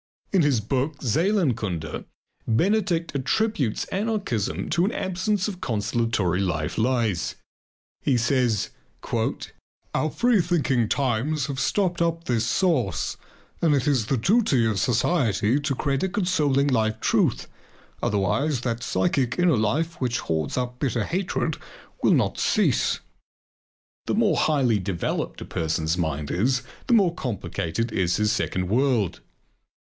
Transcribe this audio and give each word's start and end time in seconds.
In 0.31 0.41
his 0.41 0.61
book 0.61 0.97
"Seelenkunde," 1.01 2.05
Benedict 2.47 3.13
attributes 3.13 3.85
anarchism 3.91 4.67
to 4.71 4.83
an 4.83 4.91
absence 4.91 5.47
of 5.47 5.61
consolatory 5.61 6.39
life 6.41 6.75
lies. 6.79 7.35
He 8.01 8.17
says: 8.17 8.71
"Our 9.93 10.09
free 10.09 10.41
thinking 10.41 10.89
times 10.89 11.45
have 11.45 11.59
stopped 11.59 12.01
up 12.01 12.23
this 12.23 12.47
source 12.47 13.15
and 13.61 13.75
it 13.75 13.85
is 13.85 14.07
the 14.07 14.17
duty 14.17 14.65
of 14.65 14.79
society 14.79 15.59
to 15.59 15.75
create 15.75 16.01
a 16.01 16.09
consoling 16.09 16.69
life 16.69 16.99
truth, 16.99 17.47
otherwise 18.01 18.61
that 18.61 18.81
psychic 18.81 19.37
inner 19.37 19.55
life 19.55 20.01
which 20.01 20.17
hoards 20.21 20.57
up 20.57 20.79
bitter 20.79 21.03
hatred 21.03 21.57
will 22.01 22.13
not 22.15 22.39
cease." 22.39 23.01
The 24.07 24.15
more 24.15 24.37
highly 24.37 24.79
developed 24.79 25.41
a 25.41 25.45
person's 25.45 25.95
mind 25.95 26.31
is, 26.31 26.63
the 26.87 26.95
more 26.95 27.13
complicated 27.13 27.91
is 27.91 28.15
his 28.17 28.31
second 28.31 28.67
world. 28.67 29.19